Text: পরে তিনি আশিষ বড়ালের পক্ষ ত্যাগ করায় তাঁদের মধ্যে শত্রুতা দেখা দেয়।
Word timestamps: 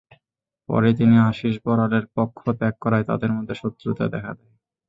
পরে 0.69 0.89
তিনি 0.99 1.15
আশিষ 1.29 1.55
বড়ালের 1.65 2.05
পক্ষ 2.15 2.39
ত্যাগ 2.59 2.75
করায় 2.83 3.07
তাঁদের 3.09 3.31
মধ্যে 3.33 3.55
শত্রুতা 3.61 4.05
দেখা 4.13 4.31
দেয়। 4.37 4.53